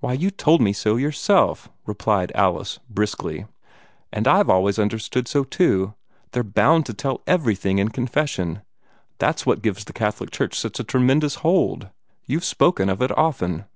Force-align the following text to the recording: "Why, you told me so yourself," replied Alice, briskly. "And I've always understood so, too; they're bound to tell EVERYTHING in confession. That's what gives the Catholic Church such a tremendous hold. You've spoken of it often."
"Why, 0.00 0.14
you 0.14 0.30
told 0.30 0.62
me 0.62 0.72
so 0.72 0.96
yourself," 0.96 1.68
replied 1.84 2.32
Alice, 2.34 2.78
briskly. 2.88 3.44
"And 4.10 4.26
I've 4.26 4.48
always 4.48 4.78
understood 4.78 5.28
so, 5.28 5.44
too; 5.44 5.92
they're 6.32 6.42
bound 6.42 6.86
to 6.86 6.94
tell 6.94 7.20
EVERYTHING 7.26 7.76
in 7.78 7.90
confession. 7.90 8.62
That's 9.18 9.44
what 9.44 9.60
gives 9.60 9.84
the 9.84 9.92
Catholic 9.92 10.30
Church 10.30 10.58
such 10.58 10.80
a 10.80 10.84
tremendous 10.84 11.34
hold. 11.44 11.90
You've 12.24 12.46
spoken 12.46 12.88
of 12.88 13.02
it 13.02 13.10
often." 13.14 13.66